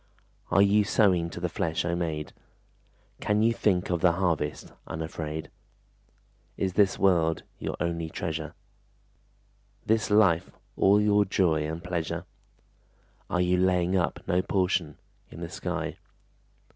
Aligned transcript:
Are 0.49 0.63
you 0.63 0.83
sowing 0.83 1.29
to 1.29 1.39
the 1.39 1.47
flesh, 1.47 1.85
O 1.85 1.95
maid? 1.95 2.33
Can 3.19 3.43
you 3.43 3.53
think 3.53 3.91
of 3.91 4.01
the 4.01 4.13
harvest 4.13 4.71
unafraid? 4.87 5.51
Is 6.57 6.73
this 6.73 6.97
world 6.97 7.43
your 7.59 7.75
only 7.79 8.09
treasure? 8.09 8.55
This 9.85 10.09
life 10.09 10.49
all 10.75 10.99
your 10.99 11.23
joy 11.23 11.67
and 11.67 11.83
pleasure? 11.83 12.25
Are 13.29 13.41
you 13.41 13.57
laying 13.57 13.95
up 13.95 14.19
no 14.27 14.41
portion 14.41 14.97
In 15.29 15.39
the 15.41 15.49
sky? 15.49 15.97